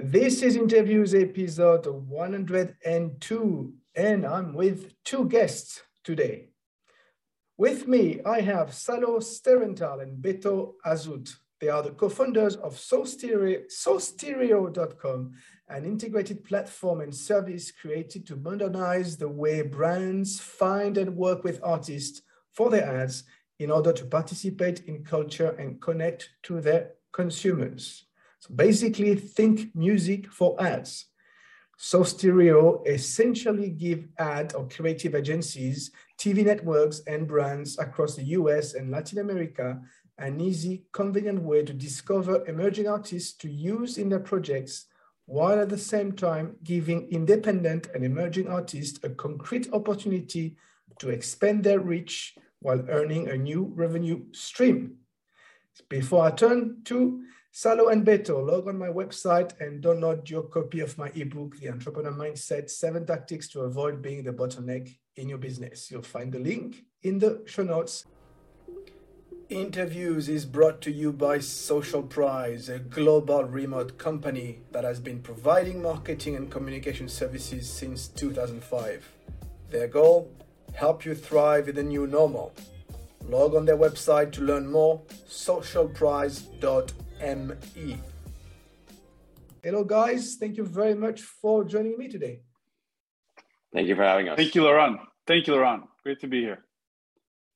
[0.00, 6.50] This is Interviews episode 102, and I'm with two guests today.
[7.56, 11.34] With me, I have Salo Sterental and Beto Azout.
[11.60, 15.32] They are the co-founders of SoStereo.com,
[15.68, 21.58] an integrated platform and service created to modernize the way brands find and work with
[21.64, 23.24] artists for their ads
[23.58, 28.04] in order to participate in culture and connect to their consumers.
[28.40, 31.06] So basically, think music for ads.
[31.78, 38.90] SoStereo essentially give ad or creative agencies, TV networks, and brands across the US and
[38.90, 39.80] Latin America
[40.18, 44.86] an easy, convenient way to discover emerging artists to use in their projects,
[45.26, 50.56] while at the same time giving independent and emerging artists a concrete opportunity
[50.98, 54.96] to expand their reach while earning a new revenue stream.
[55.88, 60.80] Before I turn to Salo and Beto, log on my website and download your copy
[60.80, 65.38] of my ebook, The Entrepreneur Mindset Seven Tactics to Avoid Being the Bottleneck in Your
[65.38, 65.90] Business.
[65.90, 68.04] You'll find the link in the show notes.
[69.48, 75.20] Interviews is brought to you by Social Prize, a global remote company that has been
[75.20, 79.10] providing marketing and communication services since 2005.
[79.70, 80.30] Their goal?
[80.74, 82.52] Help you thrive in the new normal.
[83.24, 87.96] Log on their website to learn more, socialprize.com M-E.
[89.62, 90.36] Hello, guys.
[90.38, 92.40] Thank you very much for joining me today.
[93.72, 94.36] Thank you for having us.
[94.36, 95.00] Thank you, Laurent.
[95.26, 95.84] Thank you, Laurent.
[96.02, 96.64] Great to be here.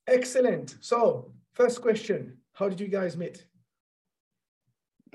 [0.07, 0.77] Excellent.
[0.81, 3.47] So, first question How did you guys meet?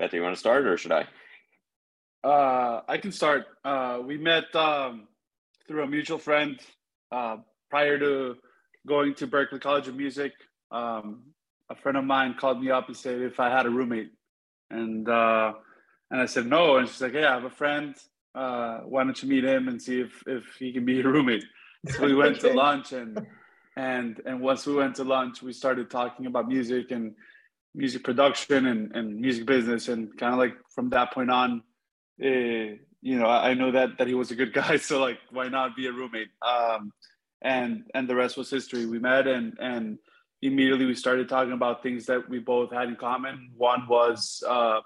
[0.00, 1.06] Beto, you want to start or should I?
[2.24, 3.46] Uh, I can start.
[3.64, 5.08] Uh, we met um,
[5.66, 6.58] through a mutual friend
[7.12, 7.36] uh,
[7.70, 8.36] prior to
[8.86, 10.32] going to Berklee College of Music.
[10.70, 11.22] Um,
[11.70, 14.10] a friend of mine called me up and said if I had a roommate
[14.70, 15.52] and uh,
[16.10, 17.94] and I said no, and she's like, "Yeah, I have a friend.
[18.34, 21.44] Uh, why don't you meet him and see if if he can be your roommate?"
[21.88, 22.50] So we went okay.
[22.50, 23.26] to lunch, and
[23.76, 27.14] and and once we went to lunch, we started talking about music and
[27.74, 31.62] music production and, and music business, and kind of like from that point on,
[32.22, 32.26] uh,
[33.00, 35.48] you know, I, I know that that he was a good guy, so like, why
[35.48, 36.28] not be a roommate?
[36.46, 36.92] Um,
[37.42, 38.86] and and the rest was history.
[38.86, 39.98] We met and and
[40.42, 43.50] immediately we started talking about things that we both had in common.
[43.56, 44.80] One was, uh,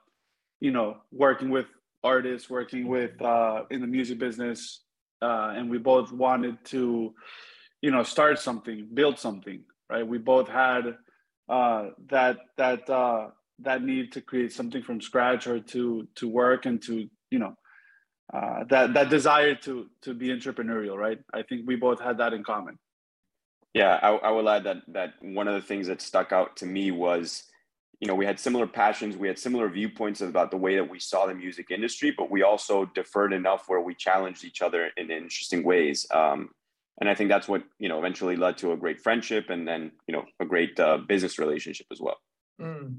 [0.61, 1.67] you know, working with
[2.03, 4.81] artists, working with uh, in the music business,
[5.21, 7.15] uh, and we both wanted to,
[7.81, 9.63] you know, start something, build something.
[9.91, 10.07] Right?
[10.07, 10.97] We both had
[11.49, 16.67] uh, that that uh, that need to create something from scratch or to to work
[16.67, 17.55] and to you know
[18.33, 20.97] uh, that that desire to to be entrepreneurial.
[20.97, 21.19] Right?
[21.35, 22.79] I think we both had that in common.
[23.75, 26.67] Yeah, I, I will add that that one of the things that stuck out to
[26.67, 27.45] me was,
[28.01, 30.99] you know, we had similar passions, we had similar viewpoints about the way that we
[30.99, 35.11] saw the music industry, but we also deferred enough where we challenged each other in
[35.11, 36.07] interesting ways.
[36.13, 36.51] Um,
[37.01, 39.93] and I think that's what you know eventually led to a great friendship, and then
[40.07, 42.19] you know a great uh, business relationship as well.
[42.61, 42.97] Mm.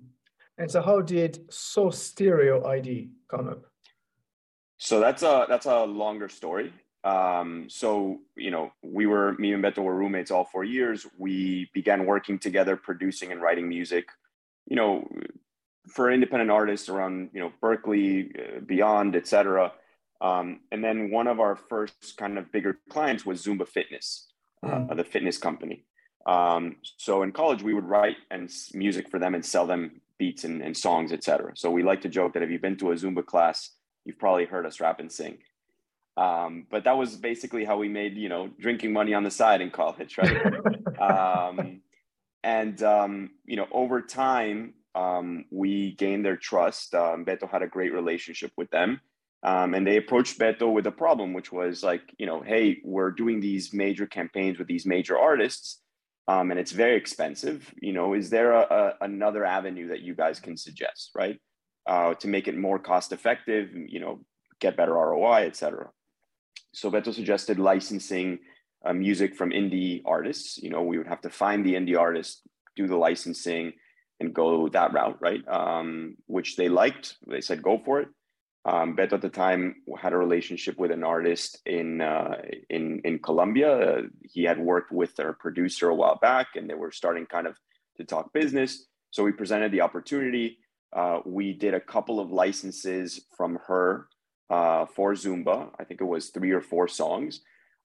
[0.57, 3.65] And so, how did So Stereo ID come up?
[4.77, 6.73] So that's a that's a longer story.
[7.03, 11.07] Um, so, you know, we were, me and Beto were roommates all four years.
[11.17, 14.05] We began working together, producing and writing music,
[14.67, 15.07] you know,
[15.87, 19.73] for independent artists around, you know, Berklee, uh, beyond, etc.
[20.21, 24.27] Um, and then one of our first kind of bigger clients was Zumba Fitness,
[24.63, 24.89] mm.
[24.89, 25.85] uh, the fitness company.
[26.25, 30.43] Um, so in college, we would write and music for them and sell them beats
[30.43, 31.51] and, and songs, etc.
[31.55, 33.71] So we like to joke that if you've been to a Zumba class,
[34.05, 35.39] you've probably heard us rap and sing.
[36.15, 39.61] Um, but that was basically how we made, you know, drinking money on the side
[39.61, 40.45] in college, right?
[40.99, 41.81] um,
[42.43, 46.93] and um, you know, over time, um, we gained their trust.
[46.93, 49.01] Um, Beto had a great relationship with them,
[49.41, 53.11] um, and they approached Beto with a problem, which was like, you know, hey, we're
[53.11, 55.81] doing these major campaigns with these major artists,
[56.27, 57.73] and it's very expensive.
[57.81, 61.39] You know, is there a, a, another avenue that you guys can suggest, right,
[61.87, 63.71] uh, to make it more cost effective?
[63.73, 64.25] You know,
[64.59, 65.89] get better ROI, et cetera.
[66.73, 68.39] So Beto suggested licensing
[68.85, 70.57] uh, music from indie artists.
[70.57, 72.41] You know, we would have to find the indie artist,
[72.75, 73.73] do the licensing,
[74.19, 75.47] and go that route, right?
[75.47, 77.17] Um, which they liked.
[77.27, 78.09] They said go for it.
[78.65, 82.37] Um, Beto at the time had a relationship with an artist in uh,
[82.69, 83.71] in in Colombia.
[83.71, 87.45] Uh, he had worked with their producer a while back, and they were starting kind
[87.45, 87.57] of
[87.97, 88.85] to talk business.
[89.11, 90.57] So we presented the opportunity.
[90.95, 94.07] Uh, we did a couple of licenses from her
[94.53, 95.69] uh, for Zumba.
[95.79, 97.41] I think it was three or four songs.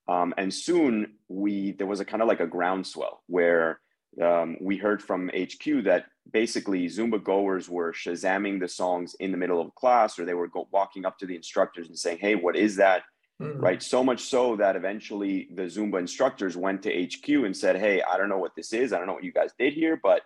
[0.07, 3.79] Um, and soon we there was a kind of like a groundswell where
[4.21, 9.37] um, we heard from HQ that basically Zumba goers were shazamming the songs in the
[9.37, 12.35] middle of class, or they were go- walking up to the instructors and saying, "Hey,
[12.35, 13.03] what is that?"
[13.41, 13.61] Mm-hmm.
[13.67, 13.81] Right.
[13.81, 18.17] So much so that eventually the Zumba instructors went to HQ and said, "Hey, I
[18.17, 18.91] don't know what this is.
[18.91, 20.21] I don't know what you guys did here, but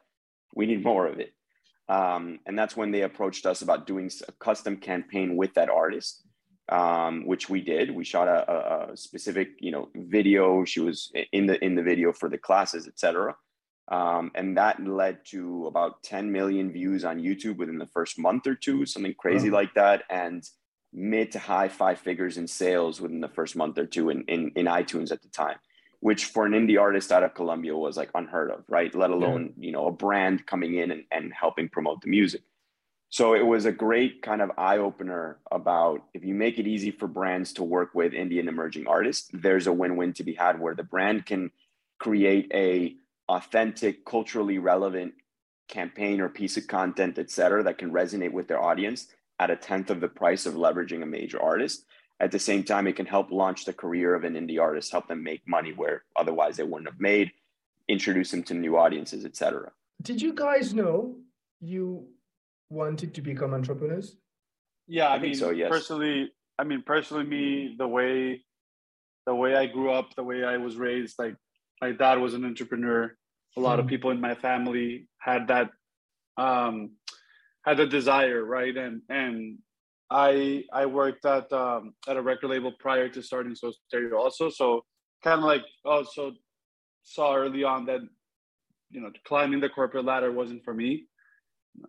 [0.55, 1.31] we need more of it."
[1.87, 6.23] Um, and that's when they approached us about doing a custom campaign with that artist
[6.69, 7.91] um, which we did.
[7.91, 10.63] We shot a, a, specific, you know, video.
[10.65, 13.35] She was in the in the video for the classes, etc.
[13.89, 18.47] Um, and that led to about 10 million views on YouTube within the first month
[18.47, 19.57] or two, something crazy wow.
[19.57, 20.41] like that, and
[20.93, 24.51] mid to high five figures in sales within the first month or two in, in,
[24.55, 25.57] in iTunes at the time,
[25.99, 28.93] which for an indie artist out of Colombia was like unheard of, right?
[28.95, 29.65] Let alone, yeah.
[29.65, 32.41] you know, a brand coming in and, and helping promote the music.
[33.13, 36.89] So it was a great kind of eye opener about if you make it easy
[36.89, 40.59] for brands to work with Indian emerging artists, there's a win win to be had
[40.59, 41.51] where the brand can
[41.99, 42.95] create a
[43.29, 45.13] authentic, culturally relevant
[45.67, 49.55] campaign or piece of content, et cetera, that can resonate with their audience at a
[49.55, 51.85] tenth of the price of leveraging a major artist.
[52.19, 55.07] At the same time, it can help launch the career of an indie artist, help
[55.07, 57.31] them make money where otherwise they wouldn't have made,
[57.87, 59.71] introduce them to new audiences, et cetera.
[60.01, 61.17] Did you guys know
[61.61, 62.07] you
[62.73, 64.17] wanted to become entrepreneurs?
[64.87, 65.69] Yeah, I, I mean, so, yes.
[65.69, 68.43] personally, I mean, personally, me, the way,
[69.25, 71.35] the way I grew up, the way I was raised, like
[71.81, 73.15] my dad was an entrepreneur.
[73.55, 73.79] A lot mm.
[73.79, 73.89] of hmm.
[73.89, 75.69] people in my family had that,
[76.37, 76.91] um,
[77.63, 78.75] had the desire, right?
[78.75, 79.59] And and
[80.09, 84.49] I I worked at um, at a record label prior to starting So Stereo also,
[84.49, 84.83] so
[85.23, 86.33] kind of like also
[87.03, 88.01] saw early on that
[88.91, 91.07] you know climbing the corporate ladder wasn't for me.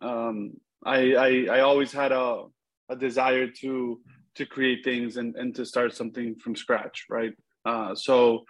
[0.00, 0.54] Um,
[0.84, 2.44] I, I, I always had a,
[2.88, 4.00] a desire to
[4.36, 7.32] to create things and, and to start something from scratch, right?
[7.64, 8.44] Uh, so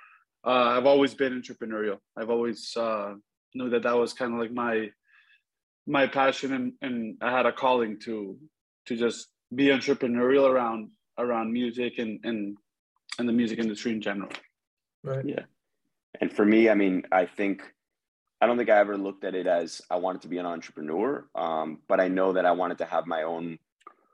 [0.47, 1.99] uh, I've always been entrepreneurial.
[2.17, 3.15] I've always uh,
[3.55, 4.91] knew that that was kind of like my
[5.87, 8.39] my passion, and, and I had a calling to
[8.87, 12.57] to just be entrepreneurial around around music and and
[13.19, 14.31] and the music industry in general.
[15.03, 15.25] Right.
[15.25, 15.45] Yeah.
[16.21, 17.63] And for me, I mean, I think
[18.45, 21.25] I don't think I ever looked at it as I wanted to be an entrepreneur,
[21.35, 23.59] um, but I know that I wanted to have my own,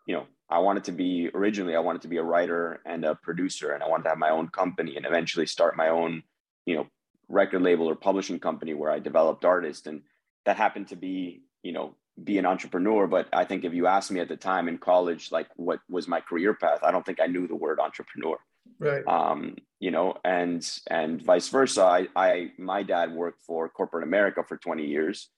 [0.07, 3.17] you know, I wanted to be originally, I wanted to be a writer and a
[3.17, 6.23] producer, and I wanted to have my own company and eventually start my own,
[6.65, 6.87] you know,
[7.29, 9.89] record label or publishing company where I developed artists.
[9.89, 10.03] And
[10.45, 13.09] that happened to be, you know, be an entrepreneur.
[13.09, 16.07] But I think if you asked me at the time in college, like what was
[16.07, 18.39] my career path, I don't think I knew the word entrepreneur
[18.79, 19.07] right.
[19.07, 24.45] Um you know and and vice versa I, I my dad worked for corporate america
[24.47, 25.31] for 20 years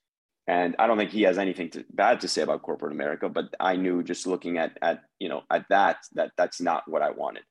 [0.49, 3.55] and i don't think he has anything to, bad to say about corporate america but
[3.61, 7.11] i knew just looking at at you know at that that that's not what i
[7.11, 7.45] wanted.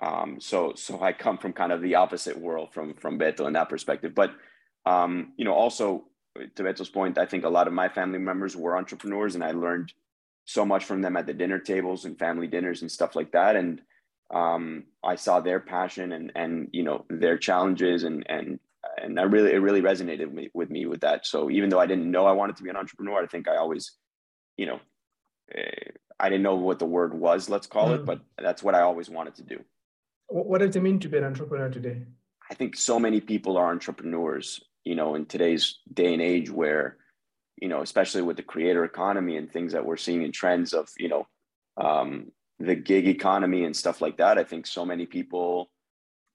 [0.00, 3.52] Um so so i come from kind of the opposite world from from beto in
[3.52, 4.14] that perspective.
[4.14, 4.30] But
[4.86, 6.04] um you know also
[6.56, 9.50] to beto's point i think a lot of my family members were entrepreneurs and i
[9.50, 9.92] learned
[10.44, 13.56] so much from them at the dinner tables and family dinners and stuff like that.
[13.56, 13.80] And
[14.32, 18.58] um, I saw their passion and and you know their challenges and and
[19.00, 21.26] and I really it really resonated with me, with me with that.
[21.26, 23.56] So even though I didn't know I wanted to be an entrepreneur, I think I
[23.56, 23.92] always,
[24.56, 24.80] you know,
[25.56, 27.48] uh, I didn't know what the word was.
[27.48, 27.96] Let's call mm.
[27.96, 29.64] it, but that's what I always wanted to do.
[30.28, 32.02] What does it mean to be an entrepreneur today?
[32.50, 34.60] I think so many people are entrepreneurs.
[34.84, 36.96] You know, in today's day and age, where
[37.60, 40.88] you know, especially with the creator economy and things that we're seeing in trends of
[40.98, 41.26] you know
[41.76, 44.38] um, the gig economy and stuff like that.
[44.38, 45.70] I think so many people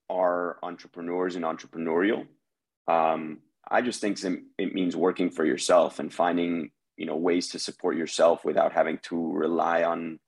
[0.10, 2.28] are entrepreneurs and entrepreneurial.
[2.88, 4.20] Um, I just think
[4.58, 8.98] it means working for yourself and finding you know ways to support yourself without having
[9.04, 10.20] to rely on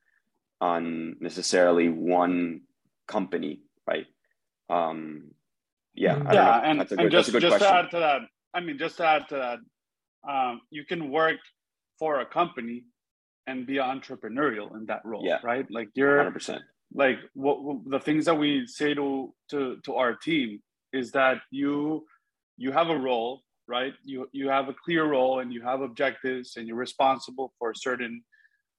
[0.61, 2.61] on necessarily one
[3.07, 4.05] company, right?
[4.69, 5.31] Um,
[5.95, 7.59] yeah, yeah, and, good, and just just question.
[7.59, 8.21] to add to that,
[8.53, 9.59] I mean, just to add to that,
[10.29, 11.37] um, you can work
[11.97, 12.83] for a company
[13.49, 15.39] and be entrepreneurial in that role yeah.
[15.43, 15.67] right?
[15.69, 16.59] Like you're 100%
[16.93, 21.37] like what, what, the things that we say to to to our team is that
[21.51, 22.05] you
[22.57, 23.93] you have a role right?
[24.03, 28.23] You you have a clear role and you have objectives and you're responsible for certain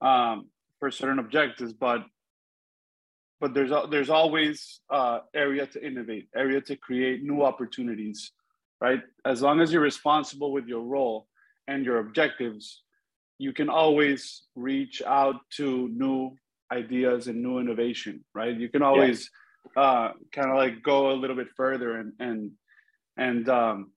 [0.01, 0.37] um
[0.79, 2.01] for certain objectives but
[3.41, 8.33] but there's there's always uh, area to innovate area to create new opportunities
[8.81, 9.03] right?
[9.25, 11.29] As long as you're responsible with your role
[11.69, 12.83] and your objectives
[13.41, 16.37] you can always reach out to new
[16.71, 18.55] ideas and new innovation, right?
[18.55, 19.31] You can always
[19.77, 19.83] yeah.
[19.83, 22.51] uh, kind of like go a little bit further and and
[23.17, 23.93] and um,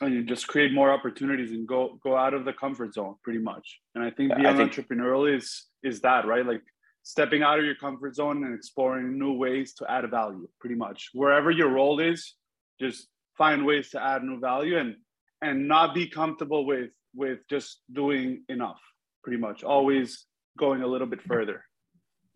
[0.00, 3.38] and you just create more opportunities and go go out of the comfort zone pretty
[3.38, 3.78] much.
[3.94, 6.62] And I think being I think, entrepreneurial is is that right, like
[7.04, 10.48] stepping out of your comfort zone and exploring new ways to add value.
[10.60, 12.34] Pretty much wherever your role is,
[12.80, 13.06] just
[13.38, 14.96] find ways to add new value and
[15.42, 18.80] and not be comfortable with with just doing enough.
[19.22, 20.26] Pretty much always
[20.58, 21.64] going a little bit further.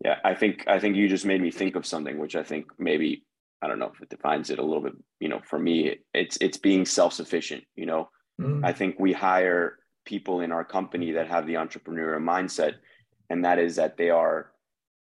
[0.03, 2.67] Yeah, I think I think you just made me think of something which I think
[2.79, 3.25] maybe
[3.61, 4.93] I don't know if it defines it a little bit.
[5.19, 7.63] You know, for me, it's it's being self sufficient.
[7.75, 8.09] You know,
[8.39, 8.61] mm.
[8.63, 12.75] I think we hire people in our company that have the entrepreneurial mindset,
[13.29, 14.51] and that is that they are,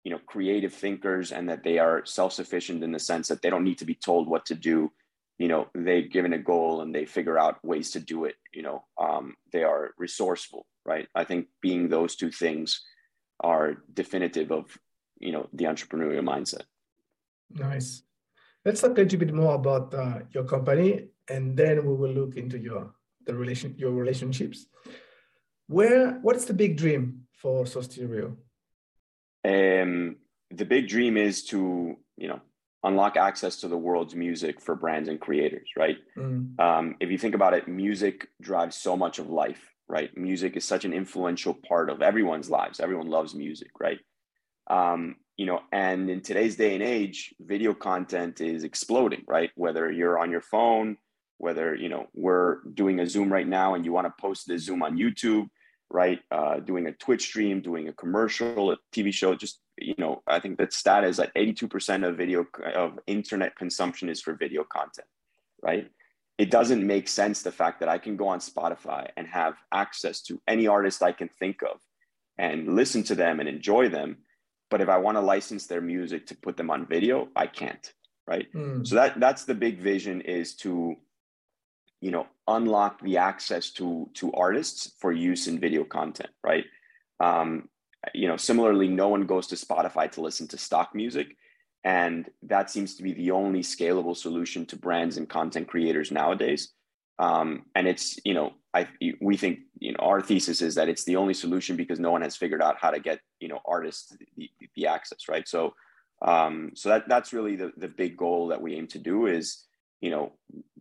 [0.02, 3.50] you know, creative thinkers and that they are self sufficient in the sense that they
[3.50, 4.90] don't need to be told what to do.
[5.38, 8.36] You know, they've given a goal and they figure out ways to do it.
[8.54, 11.06] You know, um, they are resourceful, right?
[11.14, 12.80] I think being those two things
[13.40, 14.64] are definitive of
[15.18, 16.62] you know the entrepreneurial mindset.
[17.50, 18.02] Nice.
[18.64, 22.36] Let's talk a little bit more about uh, your company, and then we will look
[22.36, 22.94] into your
[23.26, 24.66] the relation your relationships.
[25.68, 28.36] Where what is the big dream for SoStereo?
[29.44, 30.16] Um,
[30.50, 32.40] the big dream is to you know
[32.84, 35.96] unlock access to the world's music for brands and creators, right?
[36.16, 36.58] Mm.
[36.60, 40.16] Um, if you think about it, music drives so much of life, right?
[40.16, 42.80] Music is such an influential part of everyone's lives.
[42.80, 43.98] Everyone loves music, right?
[44.68, 49.90] Um, you know and in today's day and age video content is exploding right whether
[49.90, 50.96] you're on your phone
[51.38, 54.58] whether you know we're doing a zoom right now and you want to post the
[54.58, 55.48] zoom on youtube
[55.90, 60.22] right uh, doing a twitch stream doing a commercial a tv show just you know
[60.26, 64.64] i think that stat is that 82% of video of internet consumption is for video
[64.64, 65.08] content
[65.62, 65.90] right
[66.38, 70.22] it doesn't make sense the fact that i can go on spotify and have access
[70.22, 71.78] to any artist i can think of
[72.38, 74.18] and listen to them and enjoy them
[74.70, 77.92] but if I want to license their music to put them on video, I can't.
[78.26, 78.52] Right.
[78.52, 78.86] Mm.
[78.86, 80.96] So that that's the big vision is to,
[82.00, 86.30] you know, unlock the access to to artists for use in video content.
[86.44, 86.64] Right.
[87.20, 87.68] Um,
[88.14, 91.36] you know, similarly, no one goes to Spotify to listen to stock music.
[91.82, 96.72] And that seems to be the only scalable solution to brands and content creators nowadays.
[97.18, 98.88] Um, and it's, you know, I
[99.22, 102.20] we think you know our thesis is that it's the only solution because no one
[102.20, 105.74] has figured out how to get you know artists the, the access right so
[106.22, 109.65] um, so that that's really the, the big goal that we aim to do is
[110.00, 110.32] you know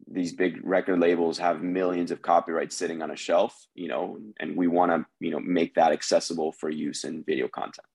[0.07, 4.55] these big record labels have millions of copyrights sitting on a shelf you know and
[4.55, 7.87] we want to you know make that accessible for use in video content.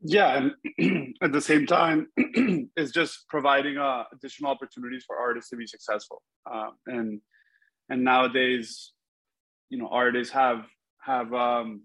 [0.00, 5.56] Yeah and at the same time it's just providing uh, additional opportunities for artists to
[5.56, 6.22] be successful.
[6.50, 7.20] Uh, and
[7.88, 8.92] and nowadays
[9.70, 10.64] you know artists have
[11.00, 11.82] have um,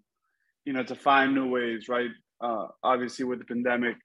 [0.66, 2.12] you know to find new ways right?
[2.40, 3.98] Uh, obviously with the pandemic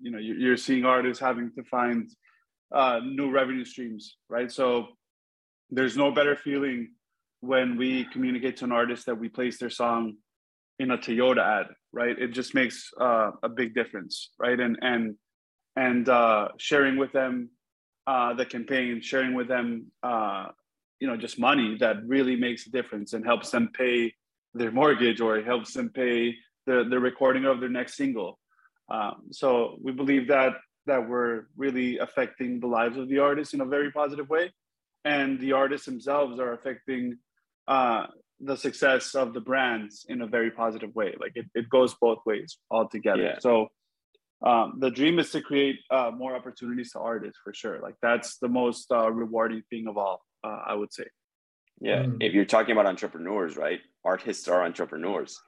[0.00, 2.10] you know you're seeing artists having to find
[2.72, 4.50] uh, new revenue streams right?
[4.50, 4.86] So
[5.70, 6.92] there's no better feeling
[7.40, 10.16] when we communicate to an artist that we place their song
[10.78, 12.18] in a toyota ad right?
[12.18, 14.58] It just makes uh, a big difference right?
[14.58, 15.16] And and
[15.76, 17.50] and uh, sharing with them
[18.06, 20.46] uh, the campaign sharing with them uh,
[21.00, 24.12] you know just money that really makes a difference and helps them pay
[24.54, 26.34] their mortgage or helps them pay
[26.66, 28.38] the, the recording of their next single.
[28.90, 30.52] Um, so we believe that
[30.86, 34.52] that we're really affecting the lives of the artists in a very positive way
[35.04, 37.18] and the artists themselves are affecting
[37.68, 38.06] uh,
[38.40, 42.18] the success of the brands in a very positive way like it, it goes both
[42.26, 43.38] ways altogether yeah.
[43.38, 43.68] so
[44.44, 48.38] um, the dream is to create uh, more opportunities to artists for sure like that's
[48.38, 51.04] the most uh, rewarding thing of all uh, I would say.
[51.80, 52.18] Yeah, mm.
[52.20, 53.80] if you're talking about entrepreneurs, right?
[54.04, 55.40] Artists are entrepreneurs.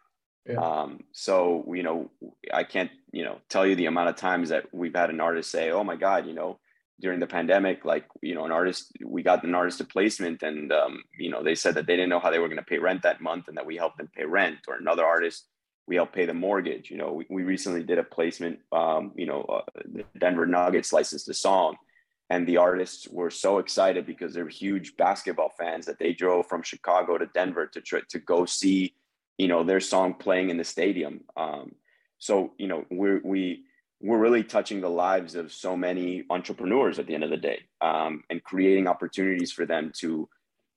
[0.47, 0.57] Yeah.
[0.57, 2.11] Um, so you know,
[2.53, 5.51] I can't you know tell you the amount of times that we've had an artist
[5.51, 6.59] say, "Oh my God," you know,
[7.01, 10.73] during the pandemic, like you know, an artist we got an artist a placement, and
[10.73, 12.79] um, you know, they said that they didn't know how they were going to pay
[12.79, 14.59] rent that month, and that we helped them pay rent.
[14.69, 15.47] Or another artist,
[15.87, 16.91] we helped pay the mortgage.
[16.91, 18.59] You know, we, we recently did a placement.
[18.73, 21.77] Um, you know, uh, the Denver Nuggets licensed a song
[22.31, 26.63] and the artists were so excited because they're huge basketball fans that they drove from
[26.63, 28.95] Chicago to Denver to try, to go see,
[29.37, 31.21] you know, their song playing in the stadium.
[31.37, 31.75] Um,
[32.25, 33.65] so you know, we're we
[34.01, 37.61] we're really touching the lives of so many entrepreneurs at the end of the day,
[37.83, 40.27] um, and creating opportunities for them to,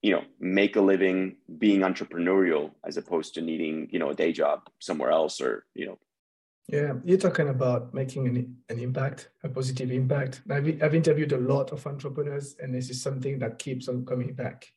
[0.02, 4.34] you know, make a living being entrepreneurial as opposed to needing you know a day
[4.34, 5.98] job somewhere else or you know
[6.68, 10.42] yeah, you're talking about making an, an impact, a positive impact.
[10.52, 14.34] I've, I've interviewed a lot of entrepreneurs, and this is something that keeps on coming
[14.34, 14.68] back.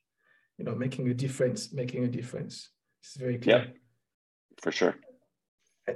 [0.57, 2.71] You know, making a difference, making a difference.
[3.03, 3.57] It's very clear.
[3.57, 3.65] Yeah,
[4.62, 4.95] for sure.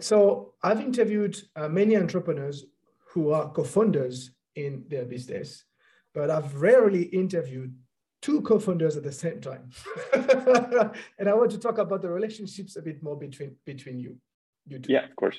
[0.03, 2.65] So I've interviewed uh, many entrepreneurs
[3.13, 5.65] who are co-founders in their business,
[6.15, 7.75] but I've rarely interviewed
[8.23, 9.71] two co-founders at the same time.
[11.19, 14.17] and I want to talk about the relationships a bit more between between you,
[14.67, 14.93] you two.
[14.93, 15.37] Yeah, of course.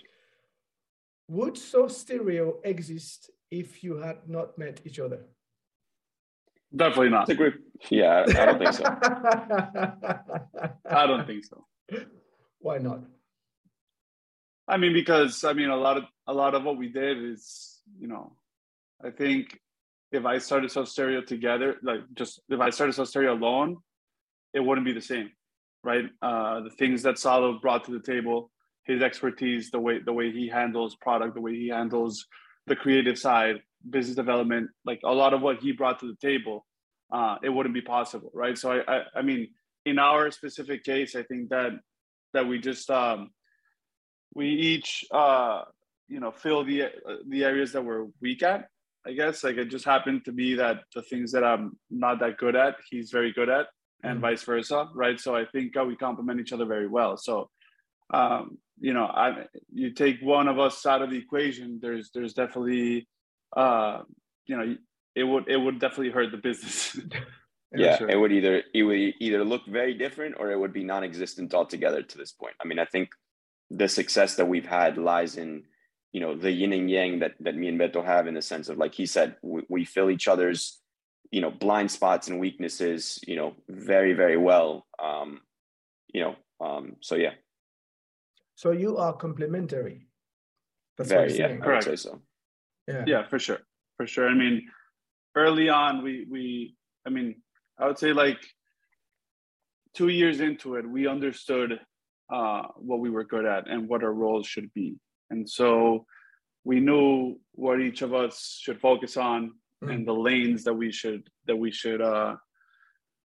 [1.27, 5.25] Would SoStereo exist if you had not met each other?
[6.75, 7.23] Definitely not.
[7.23, 7.55] It's a group.
[7.89, 8.83] Yeah, I don't think so.
[10.89, 11.65] I don't think so.
[12.59, 13.05] Why not?
[14.67, 17.81] I mean, because I mean, a lot of a lot of what we did is,
[17.99, 18.35] you know,
[19.03, 19.59] I think
[20.11, 23.77] if I started SoStereo together, like just if I started SoStereo alone,
[24.53, 25.31] it wouldn't be the same,
[25.83, 26.05] right?
[26.21, 28.49] Uh, the things that Salo brought to the table,
[28.85, 32.25] his expertise, the way the way he handles product, the way he handles
[32.67, 33.57] the creative side,
[33.87, 36.65] business development, like a lot of what he brought to the table,
[37.11, 38.57] uh, it wouldn't be possible, right?
[38.57, 39.49] So I, I, I mean,
[39.85, 41.73] in our specific case, I think that
[42.33, 43.29] that we just um,
[44.35, 45.63] we each uh,
[46.07, 46.83] you know fill the
[47.27, 48.69] the areas that we're weak at.
[49.07, 52.37] I guess like it just happened to be that the things that I'm not that
[52.37, 53.67] good at, he's very good at,
[54.03, 54.21] and mm-hmm.
[54.21, 55.19] vice versa, right?
[55.19, 57.17] So I think uh, we complement each other very well.
[57.17, 57.49] So
[58.13, 62.33] um, you know, I you take one of us out of the equation, there's there's
[62.33, 63.07] definitely
[63.55, 64.01] uh,
[64.45, 64.75] you know,
[65.15, 66.97] it would it would definitely hurt the business.
[67.75, 68.09] yeah, sure.
[68.09, 72.01] it would either it would either look very different or it would be non-existent altogether
[72.01, 72.53] to this point.
[72.63, 73.09] I mean, I think
[73.69, 75.63] the success that we've had lies in
[76.11, 78.69] you know the yin and yang that that me and Beto have in the sense
[78.69, 80.79] of like he said, we, we fill each other's
[81.31, 84.85] you know blind spots and weaknesses you know very very well.
[84.97, 85.41] Um,
[86.13, 87.33] you know, um, so yeah.
[88.55, 90.07] So you are complementary.
[90.97, 91.87] That's very, what yeah, Correct.
[91.87, 92.21] I would say so.
[92.87, 93.03] Yeah.
[93.05, 93.59] Yeah, for sure.
[93.97, 94.29] For sure.
[94.29, 94.69] I mean,
[95.35, 97.35] early on we we I mean,
[97.77, 98.39] I would say like
[99.93, 101.79] two years into it, we understood
[102.31, 104.95] uh, what we were good at and what our roles should be.
[105.29, 106.05] And so
[106.63, 109.53] we knew what each of us should focus on
[109.83, 109.93] mm.
[109.93, 112.35] and the lanes that we should that we should uh,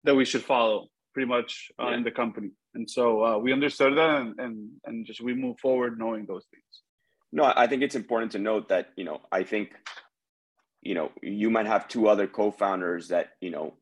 [0.04, 1.98] that we should follow pretty much uh, yeah.
[1.98, 2.52] in the company.
[2.76, 6.46] And so uh, we understood that and, and and just we move forward knowing those
[6.52, 6.64] things.
[7.32, 9.74] No, I think it's important to note that, you know, I think,
[10.82, 13.74] you know, you might have two other co-founders that, you know,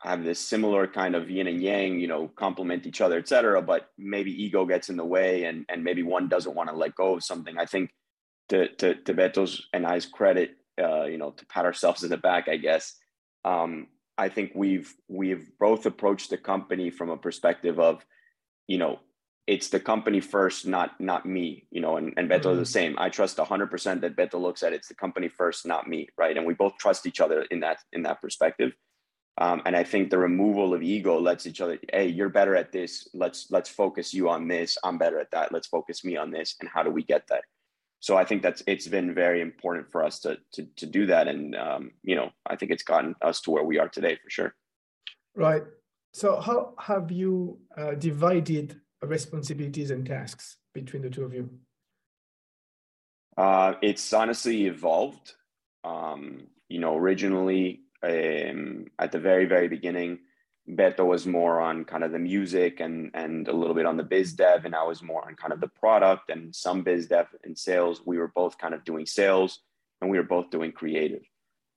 [0.00, 3.60] have this similar kind of yin and yang, you know, complement each other, et cetera,
[3.60, 6.94] but maybe ego gets in the way and, and maybe one doesn't want to let
[6.94, 7.58] go of something.
[7.58, 7.90] I think
[8.48, 12.16] to, to, to Beto's and I's credit, uh, you know, to pat ourselves in the
[12.16, 12.96] back, I guess,
[13.44, 18.04] um, I think we've, we've both approached the company from a perspective of,
[18.66, 19.00] you know,
[19.46, 22.52] it's the company first, not not me, you know, and, and Beto mm-hmm.
[22.52, 22.94] is the same.
[22.98, 26.36] I trust 100% that Beto looks at it's the company first, not me, right?
[26.36, 28.72] And we both trust each other in that in that perspective.
[29.40, 32.72] Um, and I think the removal of ego lets each other, hey, you're better at
[32.72, 33.08] this.
[33.14, 34.76] Let's let's focus you on this.
[34.84, 35.50] I'm better at that.
[35.50, 36.56] Let's focus me on this.
[36.60, 37.44] And how do we get that?
[38.00, 41.26] So I think that's it's been very important for us to to to do that.
[41.26, 44.28] And um, you know, I think it's gotten us to where we are today for
[44.28, 44.54] sure.
[45.34, 45.62] Right.
[46.12, 51.48] So how have you uh, divided responsibilities and tasks between the two of you?
[53.38, 55.34] Uh, it's honestly evolved.
[55.82, 60.18] Um, you know, originally um, at the very very beginning
[60.68, 64.02] beto was more on kind of the music and and a little bit on the
[64.02, 67.26] biz dev and i was more on kind of the product and some biz dev
[67.44, 68.02] and sales.
[68.04, 69.60] We were both kind of doing sales
[70.00, 71.22] and we were both doing creative.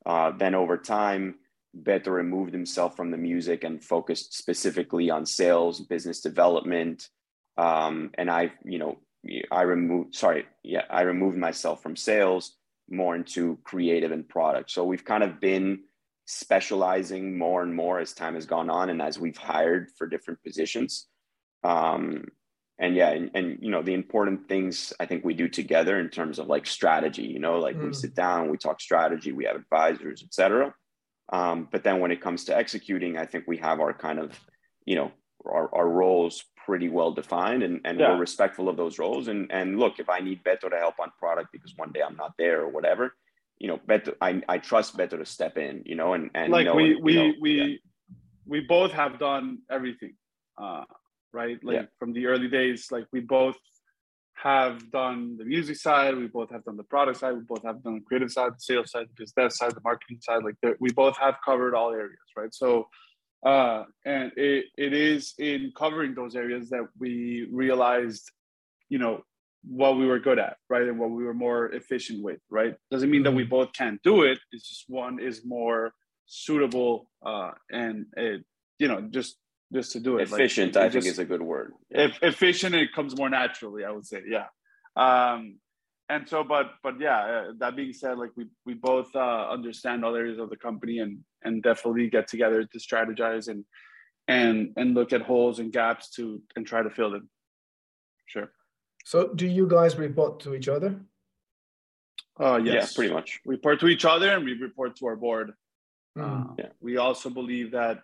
[0.06, 1.36] Uh, then over time
[1.82, 7.10] beto removed himself from the music and focused specifically on sales business development
[7.58, 9.00] um, and i you know
[9.52, 12.58] i removed sorry yeah i removed myself from sales
[12.90, 14.72] more into creative and product.
[14.72, 15.80] So we've kind of been
[16.26, 20.42] specializing more and more as time has gone on and as we've hired for different
[20.44, 21.08] positions.
[21.64, 22.26] Um,
[22.80, 26.10] and yeah, and, and, you know, the important things I think we do together in
[26.10, 27.88] terms of like strategy, you know, like mm.
[27.88, 30.74] we sit down, we talk strategy, we have advisors, etc.
[31.32, 34.38] Um, but then when it comes to executing, I think we have our kind of,
[34.86, 35.12] you know,
[35.46, 38.10] our, our roles pretty well defined and, and yeah.
[38.10, 39.28] we're respectful of those roles.
[39.28, 42.16] And, and look, if I need Beto to help on product because one day I'm
[42.16, 43.14] not there or whatever,
[43.60, 46.66] you know, better I, I trust Beto to step in, you know, and, and like
[46.66, 47.76] you know, we, we, know, we, yeah.
[48.46, 50.16] we both have done everything,
[50.62, 50.84] uh,
[51.32, 51.58] right?
[51.64, 51.86] Like yeah.
[52.00, 53.56] from the early days, like we both
[54.36, 57.82] have done the music side, we both have done the product side, we both have
[57.84, 60.44] done the creative side, the sales side, the business side, the marketing side.
[60.44, 62.54] Like we both have covered all areas, right?
[62.54, 62.88] So,
[63.46, 68.30] uh, and it, it is in covering those areas that we realized,
[68.90, 69.24] you know,
[69.66, 70.84] what we were good at, right?
[70.84, 72.76] And what we were more efficient with, right?
[72.92, 73.50] Doesn't mean that we mm-hmm.
[73.50, 74.40] both can't do it.
[74.52, 75.94] It's just one is more
[76.26, 78.44] suitable uh, and it,
[78.80, 79.38] you know, just
[79.74, 80.24] just to do it.
[80.24, 81.74] Efficient, like, I just, think, is a good word.
[81.90, 83.84] If efficient, it comes more naturally.
[83.84, 84.46] I would say, yeah.
[84.96, 85.58] Um,
[86.10, 90.04] and so, but but yeah, uh, that being said, like we we both uh, understand
[90.04, 93.66] all areas of the company and and definitely get together to strategize and
[94.28, 97.30] and and look at holes and gaps to and try to fill them.
[98.28, 98.52] Sure.
[99.04, 101.00] So, do you guys report to each other?
[102.40, 103.42] Uh, yes, yeah, pretty much.
[103.46, 105.52] We report to each other and we report to our board.
[106.18, 106.24] Mm.
[106.24, 106.70] Uh, yeah.
[106.80, 108.00] We also believe that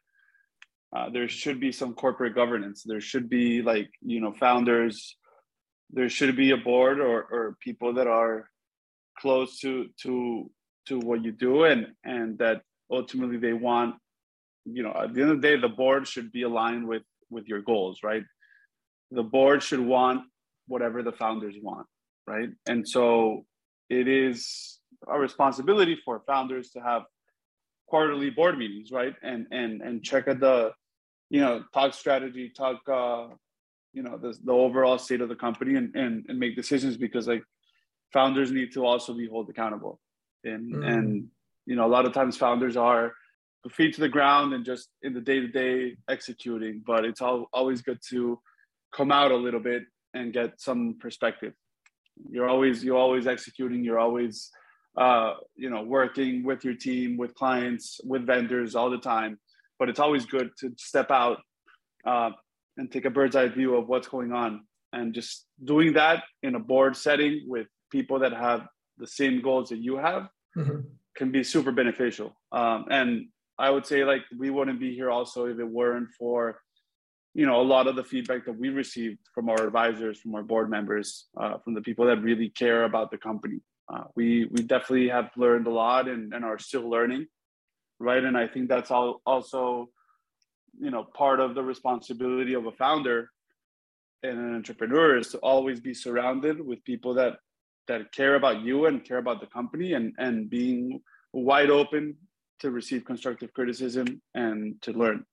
[0.96, 2.84] uh, there should be some corporate governance.
[2.84, 5.16] There should be like you know founders.
[5.92, 8.50] There should be a board or or people that are
[9.20, 10.50] close to to
[10.88, 13.96] to what you do and and that ultimately they want
[14.66, 17.46] you know at the end of the day the board should be aligned with with
[17.48, 18.24] your goals right
[19.12, 20.22] the board should want
[20.70, 21.86] whatever the founders want
[22.28, 23.46] right and so
[23.90, 27.04] it is a responsibility for founders to have
[27.88, 30.72] quarterly board meetings right and and and check at the
[31.30, 33.28] you know talk strategy talk uh
[33.94, 37.28] you know the, the overall state of the company and, and and make decisions because
[37.28, 37.44] like
[38.14, 40.00] founders need to also be held accountable
[40.44, 40.88] and mm.
[40.88, 41.28] and
[41.66, 43.14] you know a lot of times founders are
[43.68, 46.82] feet to the ground and just in the day to day executing.
[46.86, 48.40] But it's all, always good to
[48.94, 51.54] come out a little bit and get some perspective.
[52.30, 53.84] You're always you're always executing.
[53.84, 54.52] You're always
[54.98, 59.40] uh, you know working with your team, with clients, with vendors all the time.
[59.78, 61.40] But it's always good to step out
[62.06, 62.32] uh,
[62.78, 66.56] and take a bird's eye view of what's going on, and just doing that in
[66.56, 68.68] a board setting with people that have
[68.98, 70.82] the same goals that you have mm-hmm.
[71.16, 72.36] can be super beneficial.
[72.52, 76.62] Um, and I would say like we wouldn't be here also if it weren't for
[77.34, 80.44] you know a lot of the feedback that we received from our advisors, from our
[80.44, 83.60] board members, uh, from the people that really care about the company.
[83.92, 87.26] Uh, we we definitely have learned a lot and, and are still learning,
[88.00, 88.24] right?
[88.24, 89.90] And I think that's all also
[90.80, 93.30] you know part of the responsibility of a founder
[94.24, 97.38] and an entrepreneur is to always be surrounded with people that
[97.88, 101.02] that care about you and care about the company and and being
[101.34, 102.16] wide open
[102.60, 105.26] to receive constructive criticism and to learn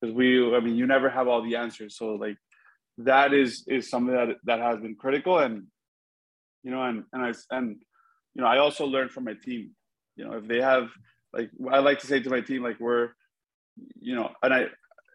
[0.00, 1.96] because we i mean you never have all the answers.
[1.96, 2.36] So like
[2.98, 5.38] that is is something that that has been critical.
[5.38, 5.66] And
[6.62, 7.76] you know and and i and
[8.34, 9.70] you know i also learn from my team.
[10.16, 10.88] You know if they have
[11.32, 13.10] like i like to say to my team like we're
[14.00, 14.66] you know and i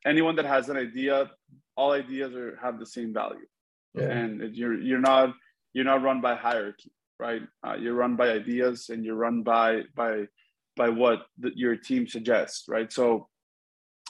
[0.06, 1.30] anyone that has an idea
[1.76, 3.48] all ideas are have the same value.
[3.96, 4.10] Yeah.
[4.10, 5.36] and you're you're not
[5.74, 6.92] you're not run by hierarchy
[7.24, 7.42] right?
[7.66, 10.26] Uh, you're run by ideas and you're run by by
[10.76, 12.92] by what the, your team suggests, right?
[12.92, 13.30] So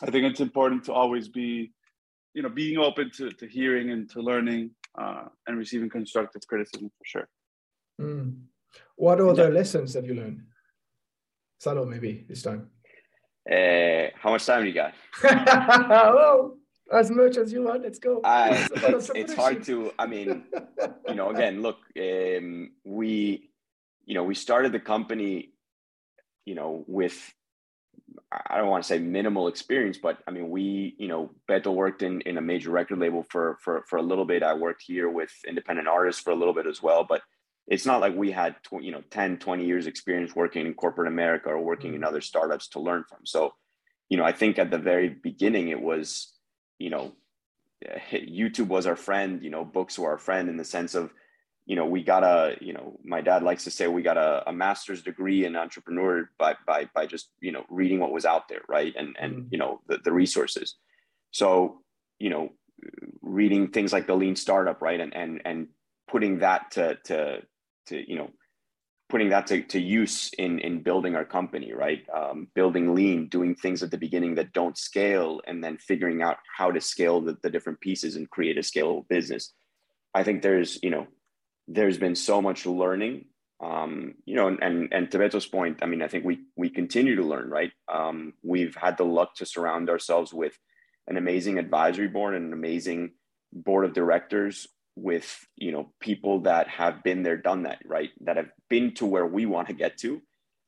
[0.04, 1.72] I think it's important to always be,
[2.34, 6.92] you know, being open to, to hearing and to learning uh, and receiving constructive criticism
[6.98, 7.30] for sure.
[8.02, 8.42] Mm.
[8.96, 9.60] What other yeah.
[9.60, 10.42] lessons have you learned?
[11.60, 12.70] Salo, maybe this time.
[13.50, 14.94] Uh, how much time do you got?
[15.24, 16.58] oh,
[16.92, 17.84] as much as you want.
[17.84, 18.20] Let's go.
[18.22, 19.92] Uh, it's, it's hard to.
[19.98, 20.44] I mean,
[21.08, 23.50] you know, again, look, um, we,
[24.06, 25.54] you know, we started the company
[26.46, 27.34] you know, with
[28.48, 32.04] I don't want to say minimal experience, but I mean, we, you know, Beto worked
[32.04, 34.44] in, in a major record label for, for, for a little bit.
[34.44, 37.22] I worked here with independent artists for a little bit as well, but
[37.68, 41.50] it's not like we had, you know, 10, 20 years experience working in corporate America
[41.50, 42.08] or working in mm-hmm.
[42.08, 43.20] other startups to learn from.
[43.26, 43.54] So,
[44.10, 46.34] you know, I think at the very beginning it was,
[46.80, 47.14] you know,
[48.12, 51.12] YouTube was our friend, you know, books were our friend in the sense of,
[51.66, 54.50] you know, we got a, you know, my dad likes to say we got a,
[54.50, 58.50] a master's degree in entrepreneur by, by, by just, you know, reading what was out
[58.50, 58.62] there.
[58.68, 58.94] Right.
[58.98, 59.48] And, and, mm-hmm.
[59.52, 60.76] you know, the, the resources.
[61.32, 61.82] So,
[62.20, 62.50] you know,
[63.22, 65.00] reading things like the lean startup, right.
[65.00, 65.68] And, and, and
[66.10, 67.42] putting that to, to,
[67.88, 68.30] to, you know,
[69.08, 72.04] putting that to, to use in, in building our company, right.
[72.14, 76.38] Um, building lean, doing things at the beginning that don't scale and then figuring out
[76.58, 79.54] how to scale the, the different pieces and create a scalable business.
[80.14, 81.08] I think there's, you know,
[81.68, 83.26] there's been so much learning
[83.64, 86.70] um, you know, and, and and to Beto's point, I mean, I think we we
[86.70, 87.72] continue to learn, right?
[87.92, 90.58] Um, we've had the luck to surround ourselves with
[91.08, 93.12] an amazing advisory board and an amazing
[93.54, 98.10] board of directors with you know people that have been there, done that, right?
[98.22, 100.22] That have been to where we want to get to,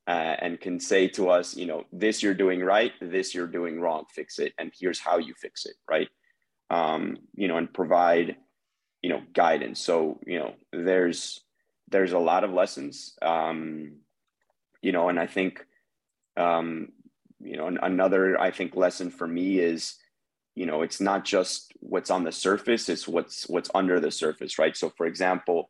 [0.08, 3.82] uh, and can say to us, you know, this you're doing right, this you're doing
[3.82, 6.08] wrong, fix it, and here's how you fix it, right?
[6.70, 8.38] Um, you know, and provide
[9.06, 9.80] you know guidance.
[9.80, 11.42] So you know there's
[11.92, 13.98] there's a lot of lessons um
[14.82, 15.64] you know and i think
[16.38, 16.90] um
[17.40, 19.94] you know another i think lesson for me is
[20.56, 24.58] you know it's not just what's on the surface it's what's what's under the surface
[24.58, 24.76] right?
[24.76, 25.70] So for example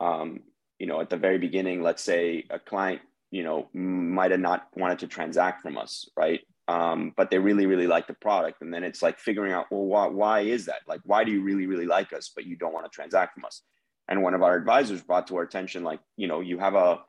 [0.00, 0.40] um
[0.80, 4.66] you know at the very beginning let's say a client you know might have not
[4.74, 8.62] wanted to transact from us right um, but they really really like the product.
[8.62, 10.80] And then it's like figuring out well why, why is that?
[10.86, 13.44] Like why do you really really like us but you don't want to transact from
[13.44, 13.62] us?
[14.08, 17.00] And one of our advisors brought to our attention like you know you have a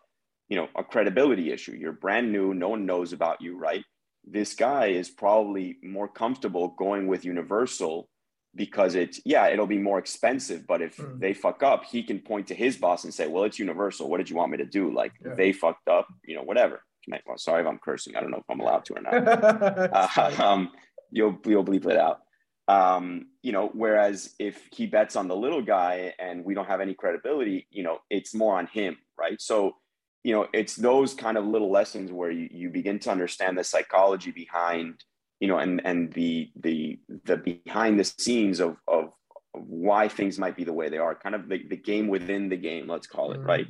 [0.49, 1.73] you know a credibility issue.
[1.73, 2.53] You're brand new.
[2.53, 3.83] No one knows about you right?
[4.25, 8.09] This guy is probably more comfortable going with universal
[8.55, 11.19] because it's yeah it'll be more expensive but if mm.
[11.19, 14.09] they fuck up he can point to his boss and say well it's universal.
[14.09, 14.93] What did you want me to do?
[14.93, 15.35] Like yeah.
[15.35, 18.15] they fucked up you know whatever well, sorry if i'm cursing.
[18.15, 19.13] I don't know if i'm allowed to or not.
[19.93, 20.71] Uh, um,
[21.11, 22.19] you'll you'll bleep it out.
[22.67, 26.79] Um, you know whereas if he bets on the little guy and we don't have
[26.79, 29.41] any credibility you know it's more on him right?
[29.41, 29.75] So
[30.23, 33.63] you know it's those kind of little lessons where you, you begin to understand the
[33.63, 35.03] psychology behind
[35.39, 39.11] you know and and the the the behind the scenes of of,
[39.55, 42.57] why things might be the way they are kind of the, the game within the
[42.57, 43.47] game let's call it mm-hmm.
[43.47, 43.67] right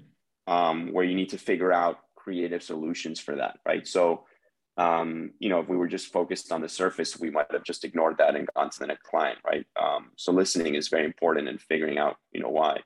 [0.47, 4.25] um, where you need to figure out creative solutions for that right so
[4.77, 7.83] um, you know if we were just focused on the surface we might have just
[7.83, 11.47] ignored that and gone to the next client right um, so listening is very important
[11.47, 12.79] and figuring out you know why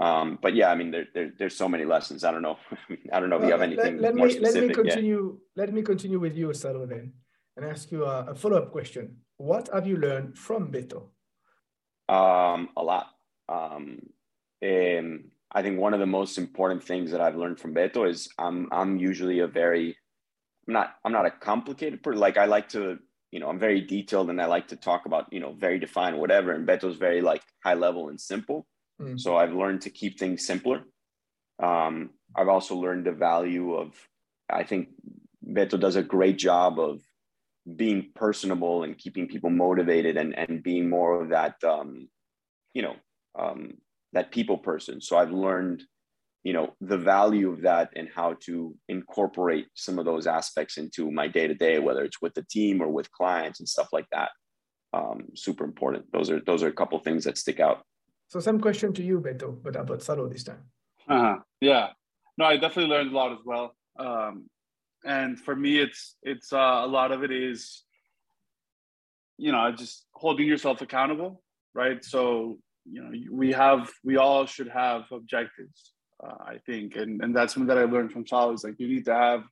[0.00, 2.22] um, but yeah, I mean, there, there, there's so many lessons.
[2.22, 2.56] I don't know.
[3.12, 4.76] I don't know if you have anything let, let more me, specific.
[4.76, 5.38] Let me continue.
[5.56, 5.62] Yeah.
[5.62, 7.12] Let me continue with you, Salo, then,
[7.56, 9.16] and ask you a, a follow-up question.
[9.38, 11.08] What have you learned from Beto?
[12.08, 13.08] Um, a lot.
[13.48, 13.98] Um,
[14.62, 18.28] and I think one of the most important things that I've learned from Beto is
[18.38, 19.96] I'm I'm usually a very
[20.66, 22.20] I'm not I'm not a complicated person.
[22.20, 22.98] Like I like to
[23.30, 26.18] you know I'm very detailed and I like to talk about you know very defined
[26.18, 26.52] whatever.
[26.52, 28.66] And Beto's very like high level and simple.
[29.00, 29.18] Mm.
[29.18, 30.84] So I've learned to keep things simpler.
[31.62, 33.94] Um, I've also learned the value of,
[34.50, 34.88] I think
[35.46, 37.00] Beto does a great job of
[37.76, 42.08] being personable and keeping people motivated and, and being more of that, um,
[42.74, 42.96] you know,
[43.38, 43.74] um,
[44.12, 45.00] that people person.
[45.00, 45.82] So I've learned,
[46.42, 51.10] you know, the value of that and how to incorporate some of those aspects into
[51.10, 54.06] my day to day, whether it's with the team or with clients and stuff like
[54.12, 54.30] that.
[54.94, 56.06] Um, super important.
[56.12, 57.82] Those are those are a couple things that stick out.
[58.28, 60.62] So some question to you, Beto, but about Salo this time.
[61.08, 61.36] Uh-huh.
[61.60, 61.88] Yeah.
[62.36, 63.74] No, I definitely learned a lot as well.
[63.98, 64.48] Um,
[65.04, 67.84] and for me, it's it's uh, a lot of it is,
[69.36, 71.42] you know, just holding yourself accountable,
[71.74, 72.04] right?
[72.04, 72.58] So
[72.90, 75.92] you know, we have we all should have objectives,
[76.24, 78.88] uh, I think, and and that's something that I learned from Salo is like you
[78.88, 79.44] need to have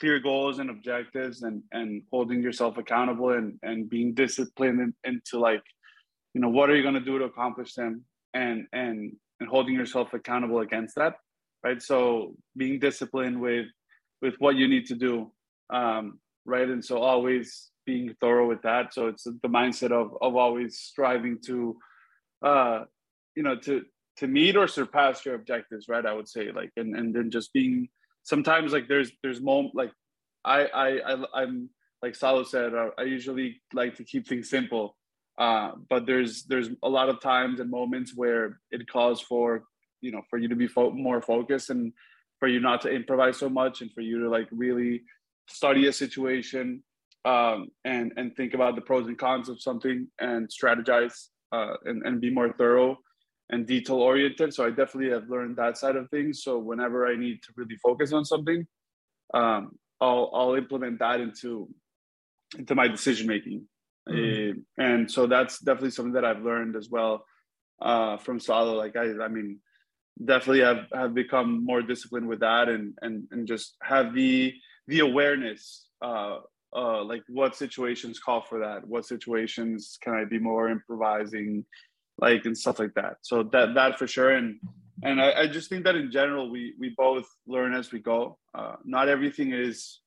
[0.00, 5.62] clear goals and objectives and and holding yourself accountable and and being disciplined into like
[6.34, 8.04] you know what are you going to do to accomplish them
[8.34, 11.14] and and and holding yourself accountable against that
[11.64, 11.82] right?
[11.82, 13.66] So being disciplined with
[14.22, 15.30] with what you need to do
[15.70, 16.68] um, right?
[16.68, 18.94] And so always being thorough with that.
[18.94, 21.76] So it's the mindset of of always striving to
[22.42, 22.84] uh
[23.34, 23.84] you know to
[24.16, 26.06] to meet or surpass your objectives right?
[26.06, 27.88] I would say like and and then just being
[28.22, 29.92] sometimes like there's there's moment like
[30.44, 31.70] i i, I i'm
[32.02, 34.96] like Salo said uh, i usually like to keep things simple.
[35.38, 39.62] Uh, but there's there's a lot of times and moments where it calls for
[40.00, 41.92] you know for you to be fo- more focused and
[42.40, 45.02] for you not to improvise so much and for you to like really
[45.48, 46.82] study a situation
[47.24, 52.02] um, and and think about the pros and cons of something and strategize uh, and
[52.06, 52.98] and be more thorough
[53.50, 54.52] and detail oriented.
[54.52, 56.42] So I definitely have learned that side of things.
[56.42, 58.66] So whenever I need to really focus on something,
[59.34, 61.68] um, I'll I'll implement that into
[62.58, 63.66] into my decision making
[64.08, 67.24] mm and so that's definitely something that I've learned as well
[67.80, 68.74] uh, from Salo.
[68.74, 69.58] Like I, I mean,
[70.24, 74.54] definitely have have become more disciplined with that, and and and just have the
[74.86, 75.88] the awareness.
[76.00, 76.38] Uh,
[76.74, 78.86] uh, like what situations call for that?
[78.86, 81.64] What situations can I be more improvising,
[82.18, 83.16] like and stuff like that.
[83.22, 84.60] So that that for sure, and
[85.02, 88.38] and I, I just think that in general we we both learn as we go.
[88.54, 90.00] Uh, not everything is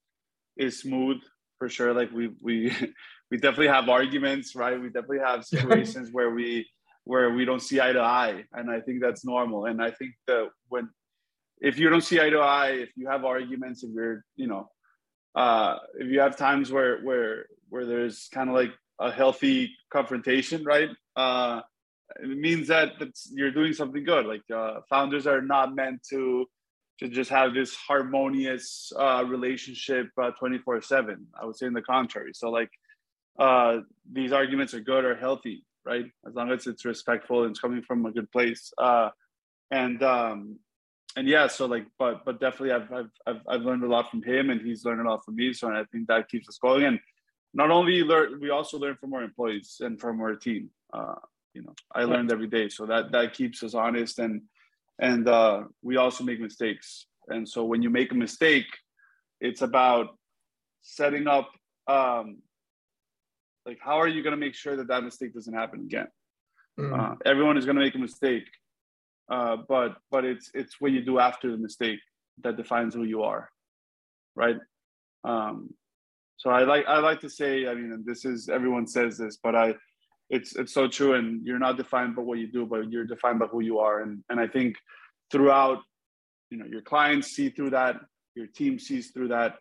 [0.58, 1.22] is smooth
[1.58, 1.94] for sure.
[1.94, 2.76] Like we we
[3.32, 4.80] we definitely have arguments, right?
[4.80, 6.68] We definitely have situations where we
[7.06, 9.66] where we don't see eye to eye, and I think that's normal.
[9.66, 10.90] And I think that when
[11.60, 14.70] if you don't see eye to eye, if you have arguments, if you're you know
[15.36, 20.64] uh, if you have times where where where there's kind of like a healthy confrontation,
[20.64, 20.90] right?
[21.16, 21.62] Uh,
[22.22, 22.92] it means that
[23.34, 24.26] you're doing something good.
[24.26, 26.46] Like uh, founders are not meant to
[27.00, 31.82] to just have this harmonious uh, relationship uh, 24 7 i would say in the
[31.82, 32.70] contrary so like
[33.40, 33.78] uh,
[34.12, 36.06] these arguments are good or healthy, right?
[36.28, 38.72] As long as it's respectful and it's coming from a good place.
[38.78, 39.10] Uh,
[39.72, 40.60] and um,
[41.16, 44.24] and yeah, so like, but but definitely, I've, I've I've I've learned a lot from
[44.24, 45.54] him, and he's learned a lot from me.
[45.54, 46.86] So I think that keeps us going.
[46.86, 47.00] And
[47.54, 50.70] not only learn, we also learn from our employees and from our team.
[50.94, 51.16] Uh,
[51.54, 54.20] you know, I learned every day, so that that keeps us honest.
[54.20, 54.44] And
[55.00, 57.08] and uh, we also make mistakes.
[57.28, 58.68] And so when you make a mistake,
[59.40, 60.18] it's about
[60.82, 61.50] setting up
[61.88, 62.38] um,
[63.66, 66.08] like how are you going to make sure that that mistake doesn't happen again
[66.80, 66.98] mm.
[66.98, 68.48] uh, everyone is going to make a mistake
[69.32, 72.00] uh, but but it's it's what you do after the mistake
[72.44, 73.50] that defines who you are,
[74.36, 74.58] right?
[75.24, 75.74] Um,
[76.36, 79.56] so I like I like to say, I mean, this is everyone says this, but
[79.56, 79.76] I,
[80.30, 83.40] it's it's so true, and you're not defined by what you do, but you're defined
[83.40, 84.76] by who you are, and and I think
[85.32, 85.80] throughout,
[86.50, 88.02] you know, your clients see through that,
[88.36, 89.56] your team sees through that,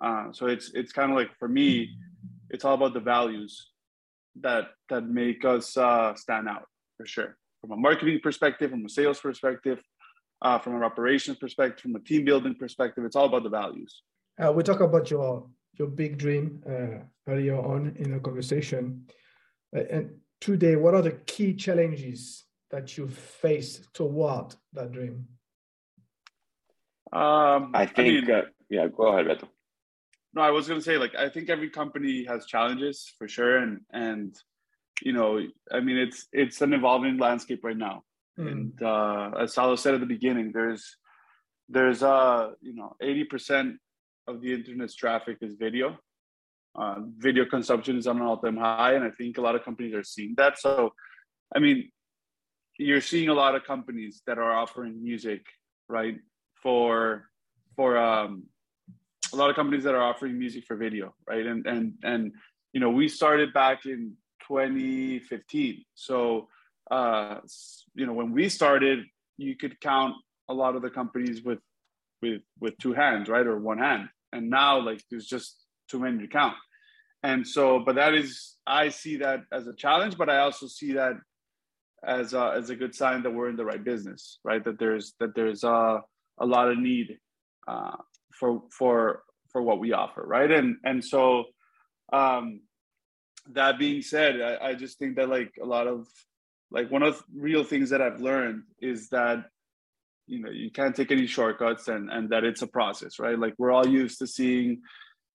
[0.00, 1.88] uh, so it's it's kind of like for me,
[2.50, 3.70] it's all about the values
[4.40, 8.88] that that make us uh, stand out for sure from a marketing perspective, from a
[8.88, 9.80] sales perspective,
[10.42, 13.04] uh, from an operations perspective, from a team building perspective.
[13.04, 14.02] It's all about the values.
[14.38, 15.48] Uh, we talk about your
[15.78, 19.06] your big dream uh, earlier on in the conversation,
[19.76, 25.26] uh, and today, what are the key challenges that you face toward that dream?
[27.12, 29.48] Um, I think, I mean, uh, yeah, go ahead, Beto.
[30.34, 33.58] No, I was going to say, like, I think every company has challenges for sure,
[33.58, 34.36] and and
[35.02, 35.40] you know,
[35.72, 38.02] I mean, it's it's an evolving landscape right now.
[38.38, 38.50] Mm.
[38.50, 40.96] And uh, as Salo said at the beginning, there's
[41.68, 43.76] there's uh you know 80%
[44.26, 45.98] of the internet's traffic is video.
[46.76, 49.94] Uh, video consumption is on an all-time high, and I think a lot of companies
[49.94, 50.58] are seeing that.
[50.58, 50.92] So,
[51.54, 51.92] I mean,
[52.78, 55.42] you're seeing a lot of companies that are offering music,
[55.88, 56.16] right?
[56.62, 57.28] For
[57.76, 58.44] for um,
[59.32, 61.46] a lot of companies that are offering music for video, right?
[61.46, 62.32] And and and
[62.72, 64.14] you know, we started back in
[64.48, 65.84] 2015.
[65.94, 66.48] So,
[66.90, 67.38] uh,
[67.94, 69.04] you know, when we started,
[69.36, 70.14] you could count
[70.48, 71.58] a lot of the companies with
[72.22, 74.08] with with two hands, right, or one hand.
[74.32, 76.56] And now, like, there's just too many to count.
[77.22, 80.92] And so, but that is, I see that as a challenge, but I also see
[80.92, 81.14] that
[82.06, 84.62] as a, as a good sign that we're in the right business, right?
[84.64, 86.02] That there's that there's a
[86.38, 87.18] a lot of need
[87.66, 87.96] uh,
[88.38, 90.50] for for for what we offer, right?
[90.50, 91.44] And and so
[92.12, 92.60] um,
[93.52, 96.06] that being said, I, I just think that like a lot of
[96.70, 99.46] like one of the real things that I've learned is that
[100.26, 103.38] you know you can't take any shortcuts and and that it's a process, right?
[103.38, 104.82] Like we're all used to seeing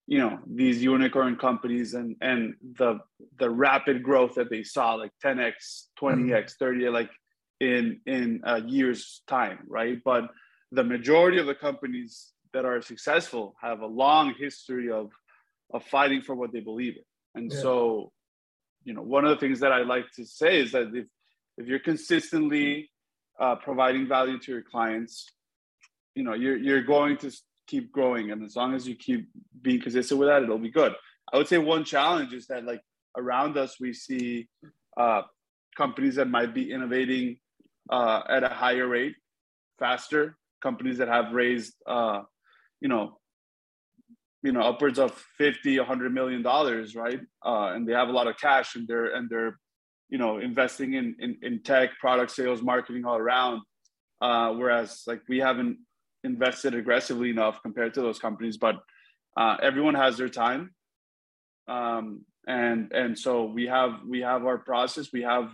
[0.10, 3.00] you know these unicorn companies and and the
[3.38, 6.93] the rapid growth that they saw like 10x 20x 30 mm-hmm.
[6.93, 7.12] like
[7.60, 10.24] in in a year's time right but
[10.72, 15.12] the majority of the companies that are successful have a long history of
[15.72, 17.04] of fighting for what they believe in
[17.39, 17.62] and yeah.
[17.62, 18.12] so,
[18.84, 21.08] you know, one of the things that I like to say is that if
[21.58, 22.89] if you're consistently
[23.39, 25.25] uh, providing value to your clients,
[26.15, 27.32] you know, you're you're going to
[27.67, 29.30] keep growing, and as long as you keep
[29.62, 30.93] being consistent with that, it'll be good.
[31.32, 32.82] I would say one challenge is that like
[33.15, 34.47] around us we see
[34.97, 35.21] uh,
[35.78, 37.38] companies that might be innovating
[37.89, 39.15] uh, at a higher rate,
[39.80, 40.38] faster.
[40.62, 42.21] Companies that have raised, uh,
[42.82, 43.18] you know,
[44.43, 47.19] you know upwards of 50 100 million dollars right?
[47.45, 49.60] Uh, and they have a lot of cash and they're and they're
[50.10, 53.62] you know investing in in, in tech product sales marketing all around.
[54.21, 55.78] Uh, whereas like we haven't
[56.23, 58.82] invested aggressively enough compared to those companies but
[59.38, 60.71] uh, everyone has their time.
[61.67, 65.54] Um, and and so we have we have our process we have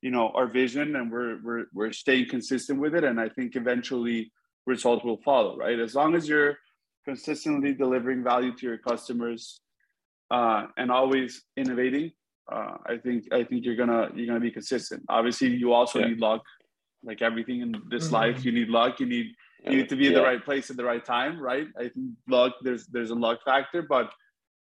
[0.00, 3.04] you know our vision and we're we're we're staying consistent with it.
[3.04, 4.30] And i think eventually
[4.66, 5.78] results will follow right?
[5.78, 6.56] As long as you're
[7.06, 9.60] consistently delivering value to your customers
[10.30, 12.10] uh, and always innovating
[12.52, 16.08] uh, i think i think you're gonna you're gonna be consistent obviously you also yeah.
[16.08, 16.42] need luck
[17.04, 18.14] like everything in this mm-hmm.
[18.14, 19.26] life you need luck you need
[19.64, 20.18] you need to be in yeah.
[20.18, 23.38] the right place at the right time right i think luck there's there's a luck
[23.44, 24.12] factor but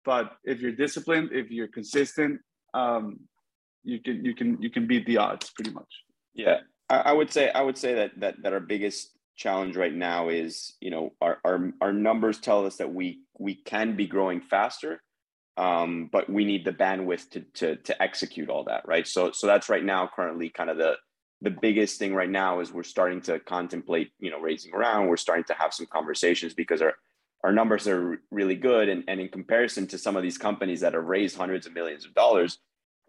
[0.03, 2.39] but if you're disciplined if you're consistent
[2.73, 3.19] um,
[3.83, 5.91] you can you can you can beat the odds pretty much
[6.33, 9.93] yeah I, I would say i would say that that that our biggest challenge right
[9.93, 14.07] now is you know our our, our numbers tell us that we we can be
[14.07, 15.01] growing faster
[15.57, 19.07] um, but we need the bandwidth to, to to execute all that right?
[19.07, 20.95] So so that's right now currently kind of the
[21.41, 25.17] the biggest thing right now is we're starting to contemplate you know raising around we're
[25.17, 26.93] starting to have some conversations because our
[27.43, 28.89] our numbers are really good.
[28.89, 32.05] And, and in comparison to some of these companies that have raised hundreds of millions
[32.05, 32.59] of dollars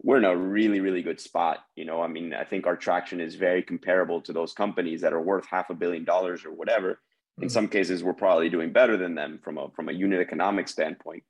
[0.03, 2.01] we're in a really really good spot you know?
[2.01, 5.45] I mean i think our traction is very comparable to those companies that are worth
[5.49, 6.99] half a billion dollars or whatever.
[7.39, 7.49] In mm-hmm.
[7.49, 11.23] some cases we're probably doing better than them from a from a unit economic standpoint.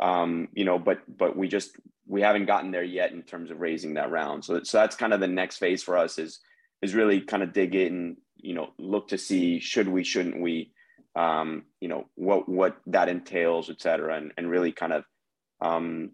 [0.00, 1.76] Um, you know but but we just
[2.08, 4.44] we haven't gotten there yet in terms of raising that round.
[4.44, 6.40] So, so that's kind of the next phase for us is
[6.80, 10.72] is really kind of dig in you know look to see should we shouldn't we
[11.16, 15.04] um, you know what what that entails et cetera and, and really kind of
[15.60, 16.10] um,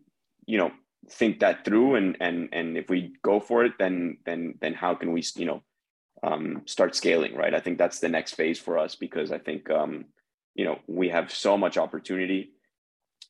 [0.47, 0.73] you know
[1.11, 4.95] think that through and and and if we go for it then then then how
[4.95, 5.63] can we you know
[6.23, 7.55] um, start scaling right?
[7.55, 10.07] I think that's the next phase for us because i think um,
[10.55, 12.51] you know we have so much opportunity.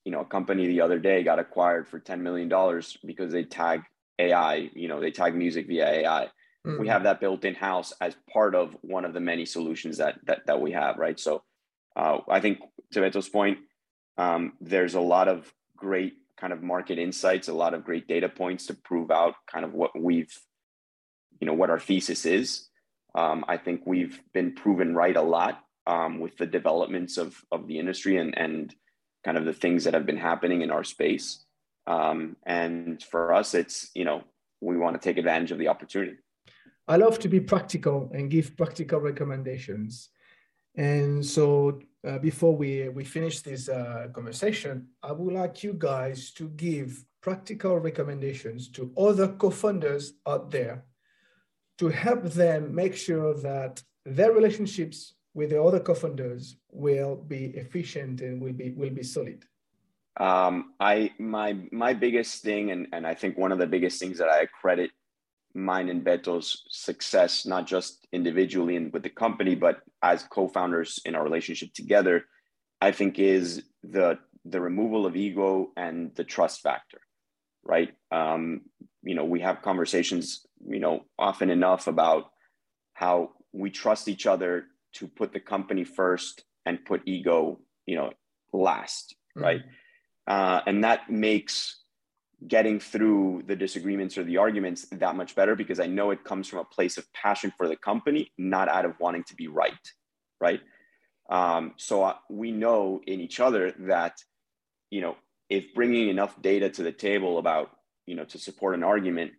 [0.05, 3.45] You know a company the other day got acquired for 10 million dollars because they
[3.45, 3.83] tag
[4.19, 6.29] ai you know they tag music via ai
[6.67, 6.79] mm.
[6.79, 10.19] we have that built in house as part of one of the many solutions that
[10.27, 11.19] that, that we have right?
[11.19, 11.43] So
[11.97, 12.61] uh, i think
[12.93, 13.59] to beto's point
[14.19, 18.29] um, there's a lot of great kind of market insights a lot of great data
[18.29, 20.37] points to prove out kind of what we've
[21.41, 22.69] you know what our thesis is.
[23.17, 27.67] Um, i think we've been proven right a lot um, with the developments of of
[27.69, 28.75] the industry and and
[29.25, 31.45] kind of the things that have been happening in our space.
[31.87, 34.23] Um, and for us it's you know
[34.61, 36.17] we want to take advantage of the opportunity.
[36.87, 40.11] I love to be practical and give practical recommendations.
[40.77, 46.31] And so uh, before we, we finish this uh, conversation, I would like you guys
[46.33, 50.85] to give practical recommendations to other co-founders out there
[51.79, 58.21] to help them make sure that their relationships with the other co-founders will be efficient
[58.21, 59.45] and will be will be solid.
[60.21, 64.19] Um, I my my biggest thing, and and I think one of the biggest things
[64.19, 64.91] that I credit
[65.55, 71.15] mine and Beto's success, not just individually and with the company, but as co-founders in
[71.15, 72.25] our relationship together,
[72.81, 76.99] I think is the the removal of ego and the trust factor,
[77.63, 77.95] right?
[78.11, 78.63] Um,
[79.03, 82.27] you know, we have conversations, you know, often enough about
[82.93, 88.13] how we trust each other to put the company first and put ego, you know,
[88.53, 89.45] last, mm-hmm.
[89.45, 89.63] right?
[90.27, 91.84] Uh, and that makes
[92.47, 96.49] getting through the disagreements or the arguments that much better because I know it comes
[96.49, 99.73] from a place of passion for the company, not out of wanting to be right.
[100.41, 100.61] Right.
[101.31, 104.19] Um, so uh, we know in each other that,
[104.91, 105.17] you know,
[105.49, 107.71] if bringing enough data to the table about,
[108.07, 109.33] you know, to support an argument,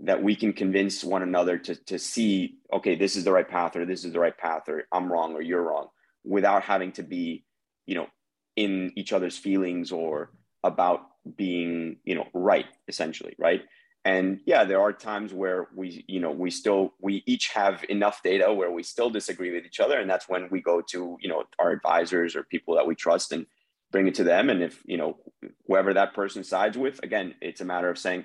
[0.00, 3.76] that we can convince one another to, to see, okay, this is the right path
[3.76, 5.88] or this is the right path or I'm wrong or you're wrong
[6.24, 7.44] without having to be,
[7.86, 8.08] you know,
[8.56, 10.32] in each other's feelings or
[10.64, 11.02] about
[11.36, 13.62] being you know right essentially right?
[14.04, 18.22] And yeah there are times where we you know we still we each have enough
[18.22, 21.28] data where we still disagree with each other and that's when we go to you
[21.28, 23.46] know our advisors or people that we trust and
[23.92, 24.50] bring it to them.
[24.50, 25.18] And if you know
[25.66, 28.24] whoever that person sides with again it's a matter of saying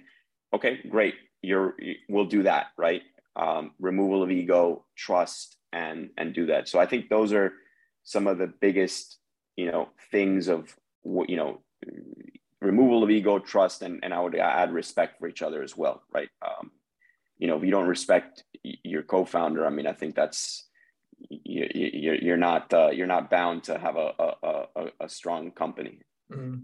[0.53, 1.75] okay great you're
[2.09, 3.03] we'll do that right?
[3.35, 6.67] Um, removal of ego trust and and do that.
[6.67, 7.53] So i think those are
[8.03, 9.19] some of the biggest
[9.57, 11.59] you know things of what you know
[12.61, 16.01] removal of ego, trust, and, and I would add respect for each other as well,
[16.11, 16.29] right?
[16.45, 16.71] Um,
[17.37, 20.67] you know, if you don't respect your co-founder, I mean, I think that's
[21.29, 25.51] you, you're you're not uh, you're not bound to have a a, a, a strong
[25.51, 25.99] company.
[26.31, 26.61] Mm-hmm.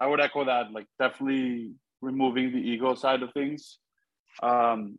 [0.00, 0.72] I would echo that.
[0.72, 3.78] Like, definitely removing the ego side of things.
[4.42, 4.98] Um,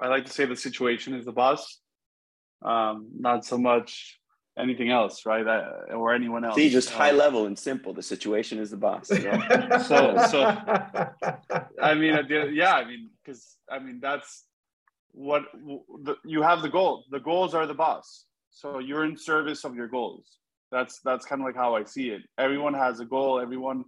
[0.00, 1.78] I like to say the situation is the boss,
[2.64, 4.18] um, not so much
[4.58, 5.46] anything else, right?
[5.46, 6.56] Uh, or anyone else.
[6.56, 7.92] See, just uh, high level and simple.
[7.92, 9.10] The situation is the boss.
[9.10, 9.78] You know?
[9.86, 10.42] so, so
[11.80, 12.18] I mean,
[12.52, 14.44] yeah, I mean, because I mean that's
[15.12, 17.04] what the, you have the goal.
[17.10, 18.24] The goals are the boss.
[18.50, 20.38] So you're in service of your goals.
[20.70, 22.22] That's that's kind of like how I see it.
[22.38, 23.40] Everyone has a goal.
[23.40, 23.84] Everyone,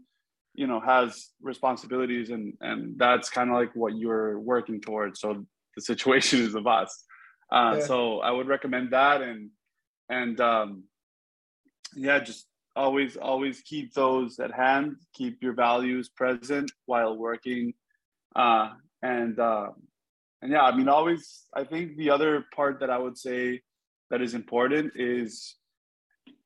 [0.54, 5.20] you know, has responsibilities, and and that's kind of like what you're working towards.
[5.20, 5.44] So
[5.76, 7.04] the situation is the boss.
[7.52, 7.86] Uh, yeah.
[7.86, 9.50] So I would recommend that and
[10.08, 10.84] and um,
[11.94, 12.46] yeah, just
[12.76, 14.96] always always keep those at hand.
[15.14, 17.74] Keep your values present while working,
[18.36, 18.70] uh,
[19.02, 19.68] and uh,
[20.42, 21.44] and yeah, I mean, always.
[21.54, 23.60] I think the other part that I would say
[24.10, 25.56] that is important is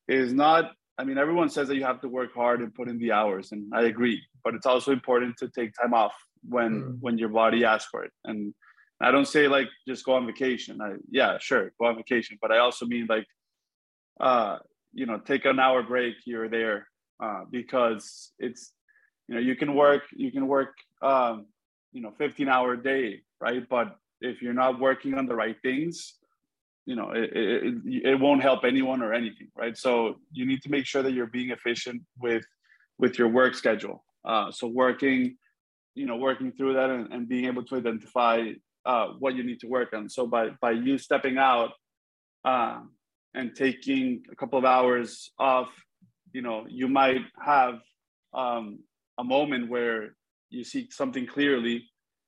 [0.09, 2.99] is not I mean, everyone says that you have to work hard and put in
[2.99, 4.21] the hours, and I agree.
[4.43, 6.97] But it's also important to take time off when mm.
[7.01, 8.13] when your body asks for it.
[8.25, 8.53] And
[9.01, 10.81] I don't say like just go on vacation.
[10.83, 12.37] I yeah, sure, go on vacation.
[12.43, 13.27] But I also mean like
[14.21, 14.59] uh,
[14.93, 16.89] you know, take an hour break here or there
[17.23, 18.73] uh, because it's,
[19.29, 21.47] you know, you can work, you can work, um,
[21.93, 23.63] you know, 15 hour day, right?
[23.69, 26.15] But if you're not working on the right things,
[26.87, 29.77] you know, it, it, it won't help anyone or anything, right?
[29.77, 32.45] So you need to make sure that you're being efficient with,
[32.99, 34.05] with your work schedule.
[34.25, 35.37] Uh, so working,
[35.95, 38.53] you know, working through that and, and being able to identify
[38.87, 40.09] uh, what you need to work on.
[40.09, 41.73] So by by you stepping out,
[42.45, 42.81] uh,
[43.35, 45.69] and taking a couple of hours off,
[46.33, 47.81] you know, you might have
[48.35, 48.79] um,
[49.19, 50.15] a moment where
[50.51, 51.85] you see something clearly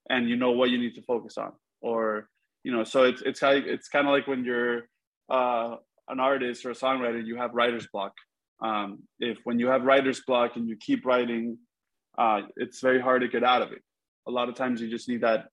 [0.08, 1.52] and you know what you need to focus on.
[1.80, 2.28] Or,
[2.64, 4.82] you know, so it's it's kind of, it's kind of like when you're
[5.30, 5.76] uh,
[6.08, 8.12] an artist or a songwriter, you have writer's block.
[8.62, 11.58] Um, if when you have writer's block and you keep writing,
[12.18, 13.82] uh, it's very hard to get out of it.
[14.28, 15.46] A lot of times you just need that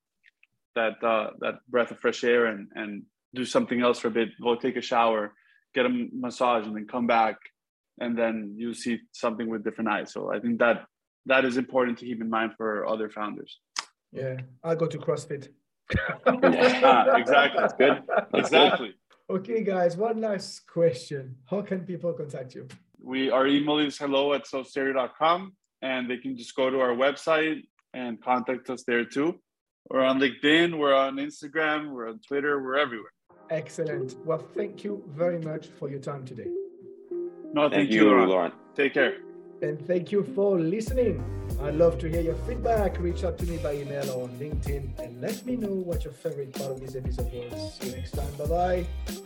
[0.76, 3.04] that uh, that breath of fresh air and and
[3.34, 5.34] do something else for a bit, go take a shower,
[5.74, 7.36] get a massage, and then come back,
[8.00, 10.12] and then you see something with different eyes.
[10.12, 10.86] So I think that
[11.26, 13.60] that is important to keep in mind for other founders.
[14.12, 15.50] Yeah, I go to CrossFit.
[15.94, 17.62] yeah, exactly.
[17.62, 18.04] That's good.
[18.34, 18.94] Exactly.
[19.30, 21.36] Okay, guys, one last question.
[21.50, 22.66] How can people contact you?
[23.02, 25.52] We our email is hello at sostereo.com
[25.82, 27.64] and they can just go to our website
[27.94, 29.38] and contact us there too.
[29.90, 33.12] We're on LinkedIn, we're on Instagram, we're on Twitter, we're everywhere.
[33.50, 34.16] Excellent.
[34.26, 36.52] Well, thank you very much for your time today.
[37.54, 38.30] No, thank, Thank you, you, Laurent.
[38.30, 38.54] Laurent.
[38.76, 39.18] Take care.
[39.62, 41.24] And thank you for listening.
[41.62, 43.00] I'd love to hear your feedback.
[43.00, 46.14] Reach out to me by email or on LinkedIn and let me know what your
[46.14, 47.74] favorite part of this episode was.
[47.76, 48.32] See you next time.
[48.38, 49.24] Bye bye.